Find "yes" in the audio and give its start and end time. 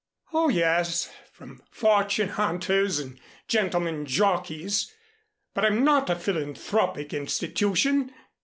0.49-1.11